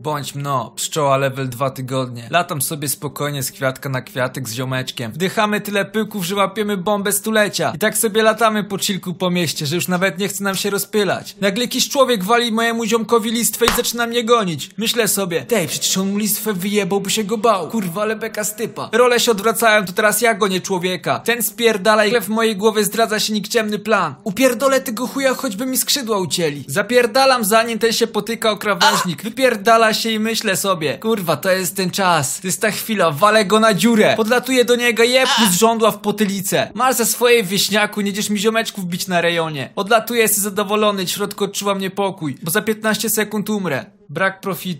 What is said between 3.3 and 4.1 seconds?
z kwiatka na